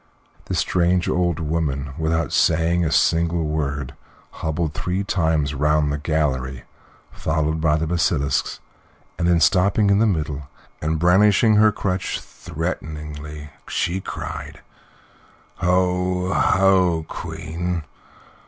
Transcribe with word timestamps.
This 0.45 0.57
strange 0.57 1.07
old 1.07 1.39
woman, 1.39 1.91
without 1.95 2.33
saying 2.33 2.83
a 2.83 2.91
single 2.91 3.43
word, 3.45 3.93
hobbled 4.31 4.73
three 4.73 5.03
times 5.03 5.53
round 5.53 5.93
the 5.93 5.99
gallery, 5.99 6.63
followed 7.11 7.61
by 7.61 7.75
the 7.77 7.85
basilisks, 7.85 8.59
then 9.17 9.39
stopping 9.39 9.91
in 9.91 9.99
the 9.99 10.07
middle, 10.07 10.49
and 10.81 10.97
brandishing 10.97 11.57
her 11.57 11.71
crutch 11.71 12.19
threateningly, 12.19 13.51
she 13.67 14.01
cried: 14.01 14.61
"Ho, 15.57 16.33
ho, 16.33 17.05
Queen! 17.07 17.83